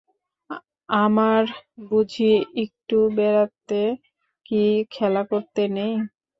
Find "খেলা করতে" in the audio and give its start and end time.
4.91-5.61